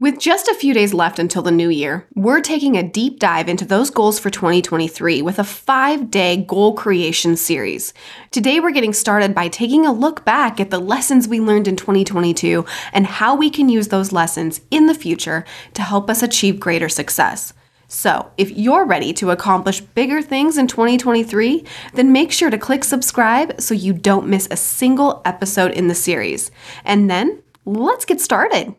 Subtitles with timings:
[0.00, 3.48] With just a few days left until the new year, we're taking a deep dive
[3.48, 7.92] into those goals for 2023 with a five day goal creation series.
[8.30, 11.74] Today, we're getting started by taking a look back at the lessons we learned in
[11.74, 16.60] 2022 and how we can use those lessons in the future to help us achieve
[16.60, 17.52] greater success.
[17.88, 22.84] So, if you're ready to accomplish bigger things in 2023, then make sure to click
[22.84, 26.52] subscribe so you don't miss a single episode in the series.
[26.84, 28.76] And then, let's get started.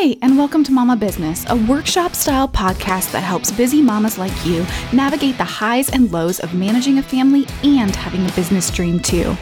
[0.00, 4.46] Hey, and welcome to Mama Business, a workshop style podcast that helps busy mamas like
[4.46, 9.00] you navigate the highs and lows of managing a family and having a business dream
[9.00, 9.36] too.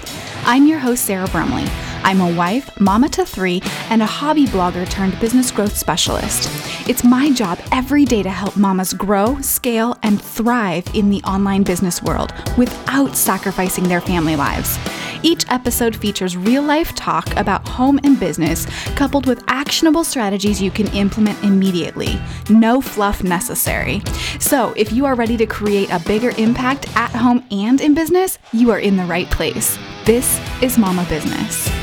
[0.47, 1.67] I'm your host, Sarah Brumley.
[2.05, 6.49] I'm a wife, mama to three, and a hobby blogger turned business growth specialist.
[6.89, 11.65] It's my job every day to help mamas grow, scale, and thrive in the online
[11.65, 14.79] business world without sacrificing their family lives.
[15.27, 20.71] Each episode features real life talk about home and business, coupled with actionable strategies you
[20.71, 22.17] can implement immediately.
[22.49, 24.03] No fluff necessary.
[24.39, 28.39] So, if you are ready to create a bigger impact at home and in business,
[28.53, 29.77] you are in the right place.
[30.05, 31.76] This is Mama Business.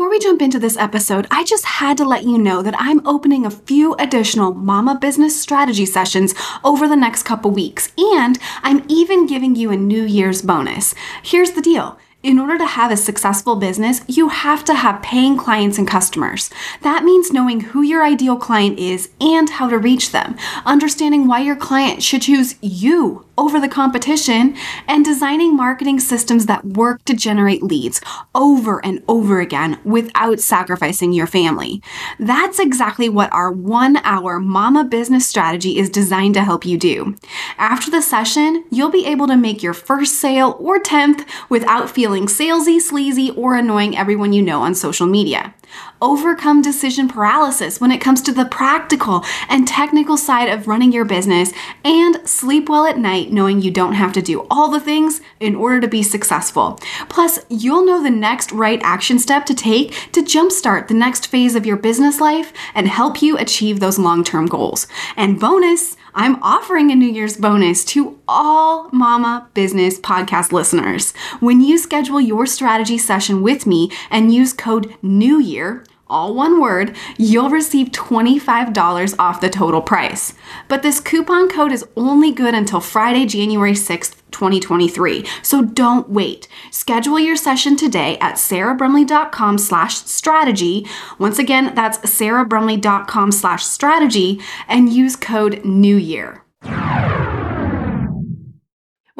[0.00, 3.06] Before we jump into this episode, I just had to let you know that I'm
[3.06, 6.34] opening a few additional Mama Business strategy sessions
[6.64, 10.94] over the next couple weeks, and I'm even giving you a New Year's bonus.
[11.22, 11.98] Here's the deal.
[12.22, 16.48] In order to have a successful business, you have to have paying clients and customers.
[16.80, 20.34] That means knowing who your ideal client is and how to reach them,
[20.64, 24.54] understanding why your client should choose you over the competition,
[24.86, 27.98] and designing marketing systems that work to generate leads
[28.34, 31.82] over and over again without sacrificing your family.
[32.18, 37.16] That's exactly what our one hour mama business strategy is designed to help you do.
[37.56, 42.26] After the session, you'll be able to make your first sale or 10th without feeling
[42.26, 45.54] salesy, sleazy, or annoying everyone you know on social media
[46.00, 51.04] overcome decision paralysis when it comes to the practical and technical side of running your
[51.04, 51.52] business,
[51.84, 55.54] and sleep well at night knowing you don't have to do all the things in
[55.54, 56.78] order to be successful.
[57.08, 61.54] Plus, you'll know the next right action step to take to jumpstart the next phase
[61.54, 64.86] of your business life and help you achieve those long term goals.
[65.16, 71.12] And bonus, I'm offering a New Year's bonus to all Mama Business podcast listeners.
[71.38, 76.60] When you schedule your strategy session with me and use code New Year, all one
[76.60, 80.34] word, you'll receive $25 off the total price.
[80.66, 85.26] But this coupon code is only good until Friday, January 6th, 2023.
[85.42, 86.48] So don't wait.
[86.70, 90.86] Schedule your session today at sarahbrumley.com slash strategy.
[91.18, 96.42] Once again, that's sarahbrumley.com slash strategy and use code New Year.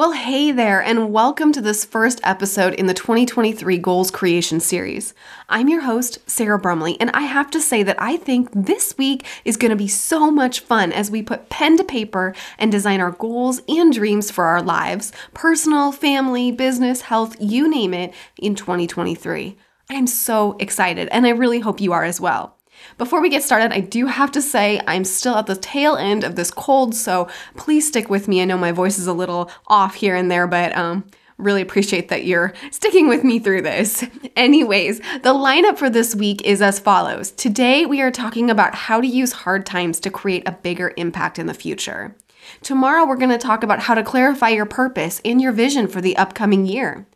[0.01, 5.13] Well, hey there, and welcome to this first episode in the 2023 Goals Creation Series.
[5.47, 9.27] I'm your host, Sarah Brumley, and I have to say that I think this week
[9.45, 13.03] is going to be so much fun as we put pen to paper and design
[13.03, 18.55] our goals and dreams for our lives personal, family, business, health, you name it, in
[18.55, 19.59] 2023.
[19.91, 22.57] I'm so excited, and I really hope you are as well.
[22.99, 26.25] Before we get started, I do have to say I'm still at the tail end
[26.25, 28.43] of this cold, so please stick with me.
[28.43, 31.05] I know my voice is a little off here and there, but um,
[31.39, 34.05] really appreciate that you're sticking with me through this.
[34.37, 37.31] Anyways, the lineup for this week is as follows.
[37.33, 41.39] Today, we are talking about how to use hard times to create a bigger impact
[41.39, 42.15] in the future.
[42.63, 46.01] Tomorrow, we're going to talk about how to clarify your purpose and your vision for
[46.01, 47.07] the upcoming year.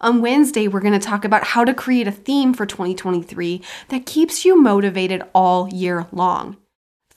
[0.00, 4.06] On Wednesday, we're going to talk about how to create a theme for 2023 that
[4.06, 6.56] keeps you motivated all year long.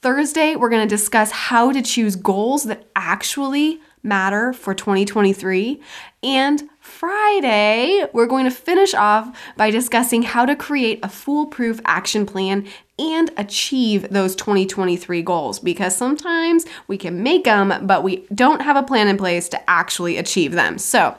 [0.02, 5.82] Thursday, we're going to discuss how to choose goals that actually matter for 2023.
[6.24, 12.26] And Friday, we're going to finish off by discussing how to create a foolproof action
[12.26, 12.68] plan
[13.00, 18.76] and achieve those 2023 goals because sometimes we can make them, but we don't have
[18.76, 20.78] a plan in place to actually achieve them.
[20.78, 21.16] So,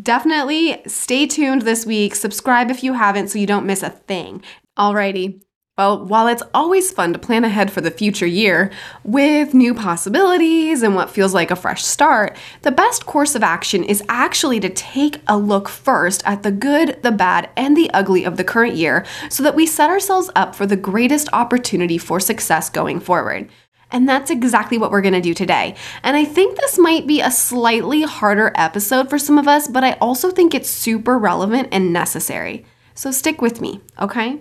[0.00, 2.14] Definitely stay tuned this week.
[2.14, 4.42] Subscribe if you haven't so you don't miss a thing.
[4.78, 5.40] Alrighty.
[5.78, 8.72] Well, while it's always fun to plan ahead for the future year
[9.04, 13.84] with new possibilities and what feels like a fresh start, the best course of action
[13.84, 18.24] is actually to take a look first at the good, the bad, and the ugly
[18.24, 22.20] of the current year so that we set ourselves up for the greatest opportunity for
[22.20, 23.50] success going forward.
[23.90, 25.74] And that's exactly what we're gonna do today.
[26.02, 29.84] And I think this might be a slightly harder episode for some of us, but
[29.84, 32.66] I also think it's super relevant and necessary.
[32.94, 34.40] So stick with me, okay?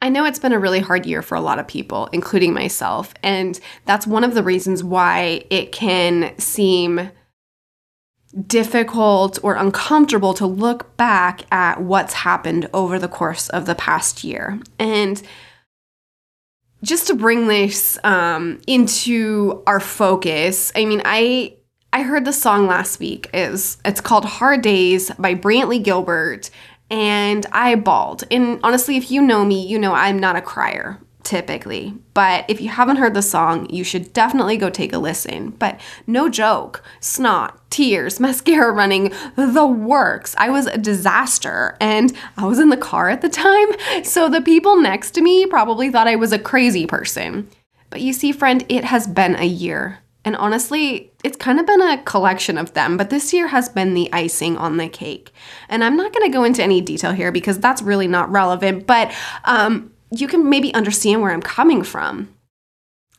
[0.00, 3.12] I know it's been a really hard year for a lot of people, including myself,
[3.22, 7.10] and that's one of the reasons why it can seem
[8.46, 14.22] difficult or uncomfortable to look back at what's happened over the course of the past
[14.22, 14.60] year.
[14.78, 15.20] And
[16.82, 21.54] just to bring this um, into our focus, I mean, I
[21.92, 23.30] I heard the song last week.
[23.32, 26.50] is It's called Hard Days by Brantley Gilbert,
[26.90, 28.24] and I bawled.
[28.30, 31.94] And honestly, if you know me, you know I'm not a crier typically.
[32.14, 35.50] But if you haven't heard the song, you should definitely go take a listen.
[35.50, 40.34] But no joke, snot, tears, mascara running, the works.
[40.38, 43.68] I was a disaster and I was in the car at the time,
[44.04, 47.46] so the people next to me probably thought I was a crazy person.
[47.90, 49.98] But you see, friend, it has been a year.
[50.24, 53.92] And honestly, it's kind of been a collection of them, but this year has been
[53.92, 55.30] the icing on the cake.
[55.68, 58.86] And I'm not going to go into any detail here because that's really not relevant,
[58.86, 59.14] but
[59.44, 62.34] um, you can maybe understand where I'm coming from.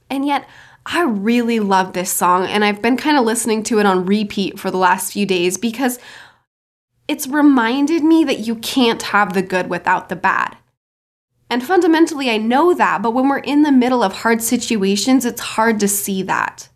[0.10, 0.48] And yet,
[0.86, 4.60] I really love this song, and I've been kind of listening to it on repeat
[4.60, 6.00] for the last few days because
[7.08, 10.58] it's reminded me that you can't have the good without the bad.
[11.50, 15.42] And fundamentally, I know that, but when we're in the middle of hard situations, it's
[15.42, 16.70] hard to see that.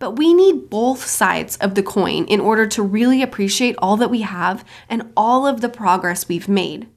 [0.00, 4.10] But we need both sides of the coin in order to really appreciate all that
[4.10, 6.88] we have and all of the progress we've made.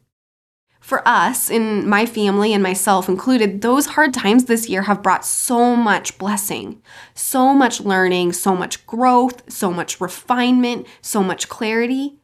[0.92, 5.26] For us, in my family and myself included, those hard times this year have brought
[5.26, 6.82] so much blessing,
[7.14, 12.20] so much learning, so much growth, so much refinement, so much clarity.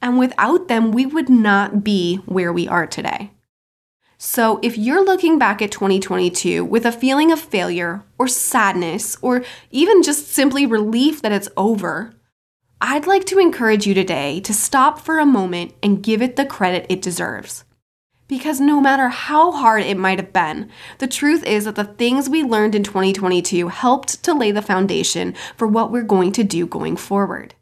[0.00, 3.32] And without them, we would not be where we are today.
[4.16, 9.42] So, if you're looking back at 2022 with a feeling of failure or sadness or
[9.72, 12.14] even just simply relief that it's over,
[12.80, 16.46] I'd like to encourage you today to stop for a moment and give it the
[16.46, 17.64] credit it deserves.
[18.26, 22.28] Because no matter how hard it might have been, the truth is that the things
[22.28, 26.66] we learned in 2022 helped to lay the foundation for what we're going to do
[26.66, 27.54] going forward.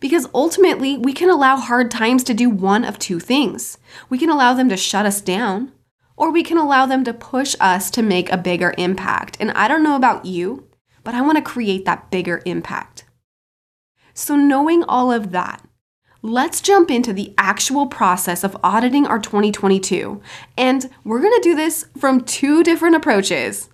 [0.00, 3.78] Because ultimately, we can allow hard times to do one of two things.
[4.08, 5.72] We can allow them to shut us down,
[6.16, 9.36] or we can allow them to push us to make a bigger impact.
[9.38, 10.68] And I don't know about you,
[11.04, 13.04] but I want to create that bigger impact.
[14.14, 15.62] So, knowing all of that,
[16.28, 20.20] let's jump into the actual process of auditing our 2022.
[20.56, 23.68] And we're to do this from two different approaches.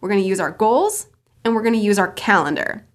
[0.00, 1.08] We're to use our goals
[1.44, 2.86] and we're to use our calendar.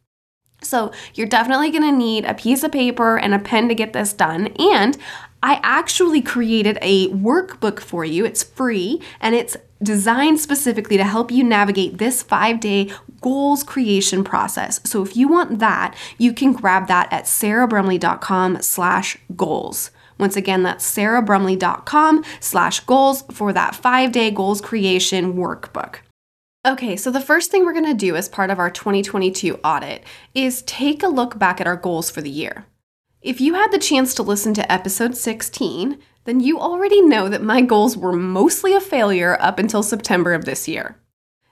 [0.61, 4.13] So, you're definitely to need a piece of paper and a pen to get this
[4.13, 4.47] done.
[4.57, 4.97] And
[5.43, 8.25] I actually created a workbook for you.
[8.25, 12.91] It's free and it's designed specifically to help you navigate this five day
[13.21, 14.81] goals creation process.
[14.83, 19.91] So if you want that, you can grab that at sarahbrumley.com slash goals.
[20.17, 25.97] Once again, that's sarahbrumley.com slash goals for that five day goals creation workbook.
[26.65, 30.03] Okay, so the first thing we're gonna do as part of our 2022 audit
[30.33, 32.65] is take a look back at our goals for the year.
[33.25, 37.41] If you had the chance to listen to episode 16, then you already know that
[37.41, 40.99] my goals were mostly a failure up until September of this year.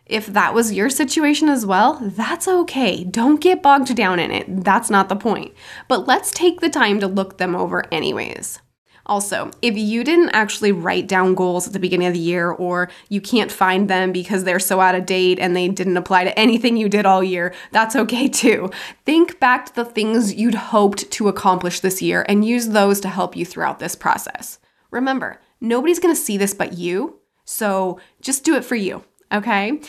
[0.05, 3.03] If that was your situation as well, that's okay.
[3.03, 4.63] Don't get bogged down in it.
[4.63, 5.55] That's not the point.
[5.87, 8.59] But let's take the time to look them over, anyways.
[9.05, 12.89] Also, if you didn't actually write down goals at the beginning of the year or
[13.09, 16.39] you can't find them because they're so out of date and they didn't apply to
[16.39, 18.69] anything you did all year, that's okay too.
[19.05, 23.09] Think back to the things you'd hoped to accomplish this year and use those to
[23.09, 24.59] help you throughout this process.
[24.89, 29.81] Remember, nobody's gonna see this but you, so just do it for you, okay?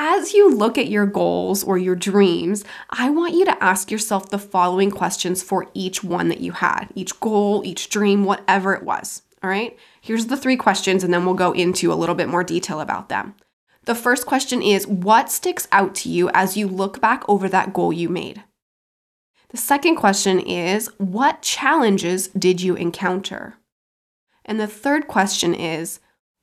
[0.00, 4.30] As you look at your goals or your dreams, I want you to ask yourself
[4.30, 8.84] the following questions for each one that you had, each goal, each dream, whatever it
[8.84, 9.22] was.
[9.42, 9.76] All right?
[10.00, 13.08] Here's the three questions, and then we'll go into a little bit more detail about
[13.08, 13.34] them.
[13.86, 17.72] The first question is What sticks out to you as you look back over that
[17.72, 18.44] goal you made?
[19.48, 23.56] The second question is What challenges did you encounter?
[24.44, 25.98] And the third question is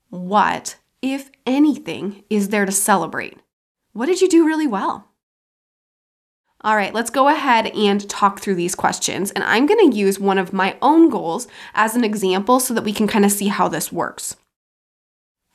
[0.10, 3.38] What, if anything, is there to celebrate?
[3.96, 5.08] What did you do really well?
[6.60, 9.32] All right, let's go ahead and talk through these questions.
[9.32, 12.84] And I'm going to use one of my own goals as an example so that
[12.84, 14.36] we can kind of see how this works.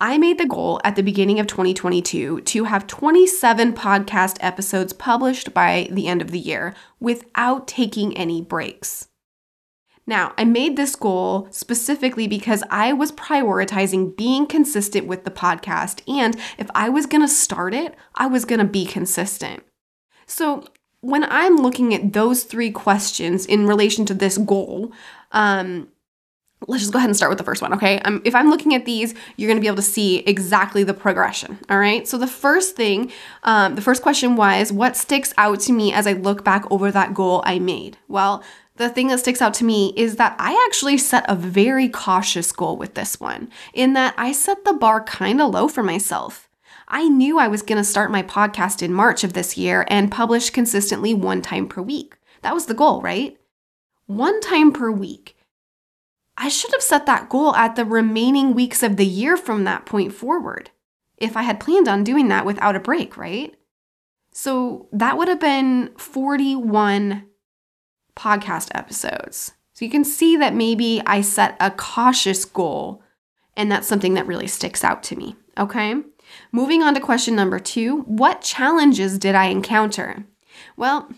[0.00, 5.52] I made the goal at the beginning of 2022 to have 27 podcast episodes published
[5.52, 9.09] by the end of the year without taking any breaks.
[10.06, 16.02] Now, I made this goal specifically because I was prioritizing being consistent with the podcast.
[16.08, 19.62] And if I was going to start it, I was going to be consistent.
[20.26, 20.64] So,
[21.02, 24.92] when I'm looking at those three questions in relation to this goal,
[25.32, 25.88] um,
[26.68, 28.00] let's just go ahead and start with the first one, okay?
[28.00, 31.58] Um, if I'm looking at these, you're gonna be able to see exactly the progression,
[31.70, 32.06] all right?
[32.06, 33.10] So the first thing,
[33.44, 36.90] um, the first question was, what sticks out to me as I look back over
[36.90, 37.96] that goal I made?
[38.08, 38.42] Well,
[38.80, 42.50] the thing that sticks out to me is that I actually set a very cautious
[42.50, 46.48] goal with this one, in that I set the bar kind of low for myself.
[46.88, 50.10] I knew I was going to start my podcast in March of this year and
[50.10, 52.16] publish consistently one time per week.
[52.40, 53.38] That was the goal, right?
[54.06, 55.36] One time per week.
[56.38, 59.84] I should have set that goal at the remaining weeks of the year from that
[59.84, 60.70] point forward,
[61.18, 63.54] if I had planned on doing that without a break, right?
[64.32, 67.26] So that would have been 41
[68.20, 69.52] podcast episodes.
[69.72, 73.02] So you can see that maybe I set a cautious goal,
[73.56, 75.36] and that's something that really sticks out to me.
[75.56, 75.94] Okay.
[76.52, 80.24] Moving on to question number two What challenges did I encounter?
[80.76, 81.10] Well,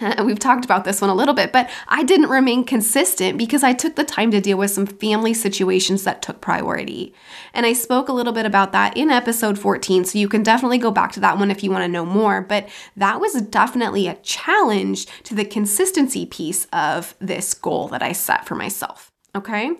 [0.24, 3.72] We've talked about this one a little bit, but I didn't remain consistent because I
[3.72, 7.14] took the time to deal with some family situations that took priority.
[7.52, 10.78] And I spoke a little bit about that in episode 14, so you can definitely
[10.78, 12.40] go back to that one if you want to know more.
[12.40, 18.12] But that was definitely a challenge to the consistency piece of this goal that I
[18.12, 19.12] set for myself.
[19.36, 19.70] Okay?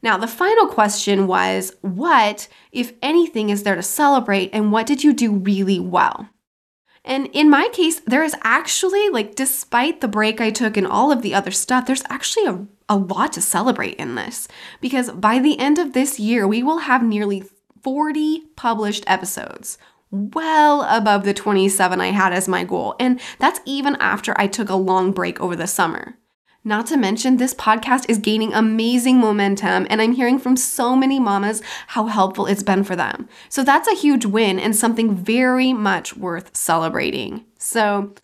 [0.00, 5.02] Now, the final question was what, if anything, is there to celebrate, and what did
[5.02, 6.28] you do really well?
[7.06, 11.12] And in my case, there is actually, like, despite the break I took and all
[11.12, 14.48] of the other stuff, there's actually a, a lot to celebrate in this.
[14.80, 17.44] Because by the end of this year, we will have nearly
[17.82, 19.78] 40 published episodes,
[20.10, 22.96] well above the 27 I had as my goal.
[22.98, 26.18] And that's even after I took a long break over the summer.
[26.66, 31.20] Not to mention, this podcast is gaining amazing momentum, and I'm hearing from so many
[31.20, 33.28] mamas how helpful it's been for them.
[33.48, 37.44] So that's a huge win and something very much worth celebrating.
[37.56, 38.14] So,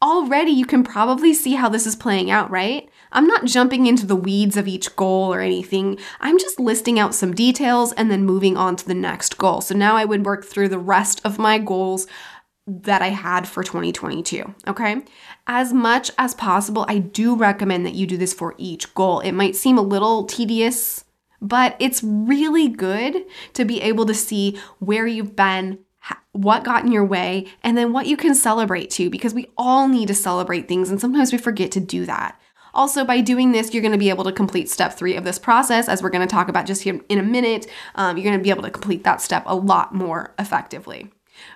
[0.00, 2.88] already you can probably see how this is playing out, right?
[3.10, 5.98] I'm not jumping into the weeds of each goal or anything.
[6.20, 9.60] I'm just listing out some details and then moving on to the next goal.
[9.60, 12.06] So now I would work through the rest of my goals
[12.68, 14.54] that I had for 2022.
[14.66, 15.02] Okay.
[15.46, 19.20] As much as possible, I do recommend that you do this for each goal.
[19.20, 21.04] It might seem a little tedious,
[21.40, 25.78] but it's really good to be able to see where you've been,
[26.32, 29.88] what got in your way, and then what you can celebrate too, because we all
[29.88, 32.38] need to celebrate things, and sometimes we forget to do that.
[32.74, 35.38] Also, by doing this, you're going to be able to complete step three of this
[35.38, 37.66] process, as we're going to talk about just here in a minute.
[37.94, 41.10] Um, you're going to be able to complete that step a lot more effectively.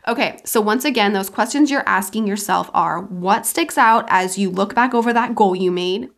[0.06, 4.50] Okay, so once again, those questions you're asking yourself are what sticks out as you
[4.50, 6.10] look back over that goal you made?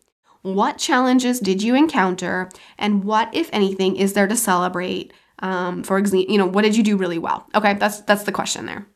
[0.43, 2.51] What challenges did you encounter?
[2.79, 5.13] And what, if anything, is there to celebrate?
[5.39, 7.49] Um, for example, you know, what did you do really well?
[7.55, 8.87] Okay, that's that's the question there.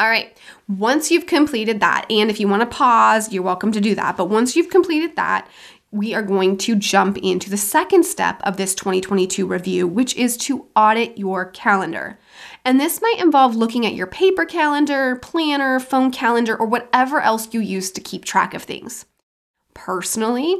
[0.00, 3.80] All right, once you've completed that, and if you want to pause, you're welcome to
[3.80, 4.16] do that.
[4.16, 5.48] But once you've completed that,
[5.90, 10.36] we are going to jump into the second step of this 2022 review, which is
[10.36, 12.18] to audit your calendar.
[12.64, 17.54] And this might involve looking at your paper calendar, planner, phone calendar, or whatever else
[17.54, 19.06] you use to keep track of things.
[19.72, 20.56] Personally,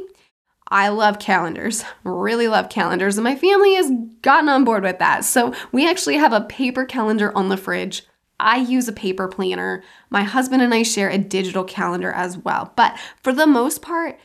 [0.69, 5.25] I love calendars, really love calendars, and my family has gotten on board with that.
[5.25, 8.03] So we actually have a paper calendar on the fridge.
[8.39, 9.83] I use a paper planner.
[10.09, 12.71] My husband and I share a digital calendar as well.
[12.75, 14.17] But for the most part,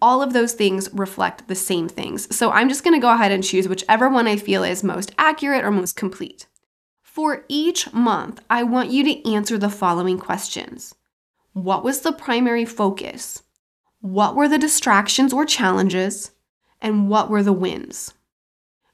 [0.00, 2.34] all of those things reflect the same things.
[2.34, 5.64] So I'm just gonna go ahead and choose whichever one I feel is most accurate
[5.64, 6.46] or most complete.
[7.02, 10.94] For each month, I want you to answer the following questions
[11.52, 13.42] What was the primary focus?
[14.00, 16.30] What were the distractions or challenges?
[16.80, 18.14] And what were the wins?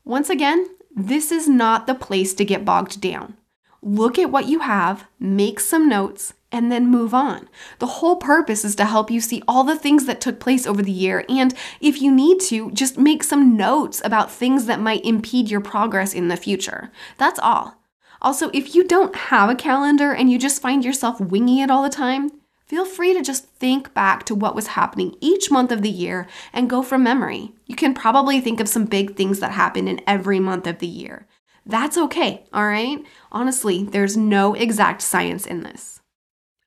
[0.04, 3.37] Once again, this is not the place to get bogged down.
[3.82, 7.49] Look at what you have, make some notes, and then move on.
[7.80, 10.82] The whole purpose is to help you see all the things that took place over
[10.82, 15.04] the year, and if you need to, just make some notes about things that might
[15.04, 16.92] impede your progress in the future.
[17.18, 17.82] That's all.
[18.23, 21.82] Also, if you don't have a calendar and you just find yourself winging it all
[21.82, 22.30] the time,
[22.66, 26.28] feel free to just think back to what was happening each month of the year
[26.52, 27.52] and go from memory.
[27.66, 30.87] You can probably think of some big things that happened in every month of the
[30.87, 31.26] year.
[31.66, 33.04] That's okay, all right?
[33.32, 35.93] Honestly, there's no exact science in this.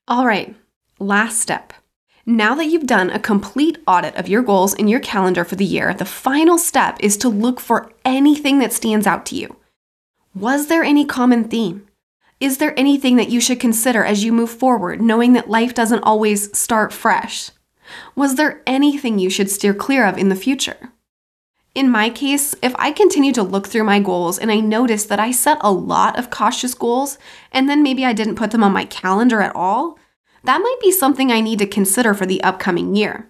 [0.08, 0.56] All right,
[0.98, 1.74] last step.
[2.24, 5.66] Now that you've done a complete audit of your goals in your calendar for the
[5.66, 9.56] year, the final step is to look for anything that stands out to you.
[10.34, 11.86] Was there any common theme?
[12.40, 16.04] Is there anything that you should consider as you move forward, knowing that life doesn't
[16.04, 17.50] always start fresh?
[18.16, 20.94] Was there anything you should steer clear of in the future?
[21.78, 25.20] In my case, if I continue to look through my goals and I notice that
[25.20, 27.18] I set a lot of cautious goals
[27.52, 29.96] and then maybe I didn't put them on my calendar at all,
[30.42, 33.28] that might be something I need to consider for the upcoming year.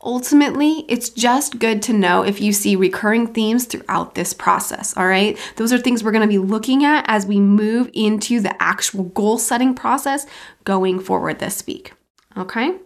[0.00, 5.08] Ultimately, it's just good to know if you see recurring themes throughout this process, all
[5.08, 5.36] right?
[5.56, 9.38] Those are things we're gonna be looking at as we move into the actual goal
[9.38, 10.24] setting process
[10.62, 11.94] going forward this week,
[12.36, 12.76] okay?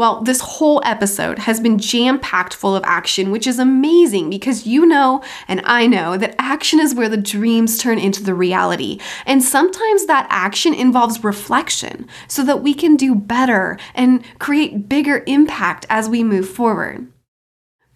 [0.00, 4.66] Well, this whole episode has been jam packed full of action, which is amazing because
[4.66, 8.98] you know and I know that action is where the dreams turn into the reality.
[9.26, 15.22] And sometimes that action involves reflection so that we can do better and create bigger
[15.26, 17.06] impact as we move forward.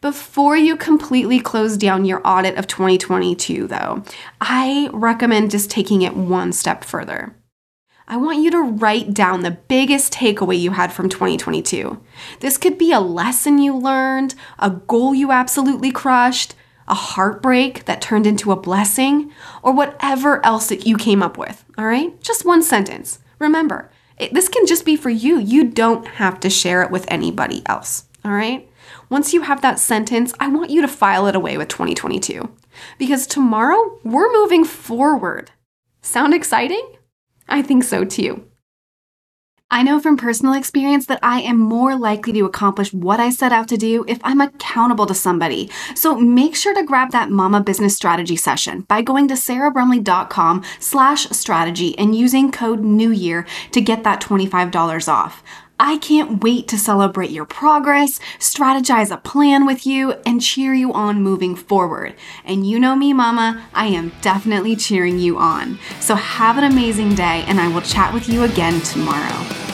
[0.02, 4.02] Before you completely close down your audit of 2022, though,
[4.42, 7.34] I recommend just taking it one step further.
[8.06, 12.00] I want you to write down the biggest takeaway you had from 2022.
[12.40, 16.54] This could be a lesson you learned, a goal you absolutely crushed,
[16.86, 19.32] a heartbreak that turned into a blessing,
[19.62, 22.20] or whatever else that you came up with, all right?
[22.20, 23.20] Just one sentence.
[23.38, 25.38] Remember, it, this can just be for you.
[25.38, 28.68] You don't have to share it with anybody else, all right?
[29.08, 32.50] Once you have that sentence, I want you to file it away with 2022
[32.98, 35.52] because tomorrow we're moving forward.
[36.02, 36.96] Sound exciting?
[37.48, 38.44] I think so too.
[39.70, 43.50] I know from personal experience that I am more likely to accomplish what I set
[43.50, 45.68] out to do if I'm accountable to somebody.
[45.96, 51.28] So make sure to grab that Mama Business Strategy session by going to sarahbrumley.com slash
[51.30, 55.42] strategy and using code NEWYEAR to get that $25 off.
[55.78, 60.92] I can't wait to celebrate your progress, strategize a plan with you, and cheer you
[60.92, 62.14] on moving forward.
[62.44, 65.78] And you know me, Mama, I am definitely cheering you on.
[66.00, 69.73] So have an amazing day, and I will chat with you again tomorrow.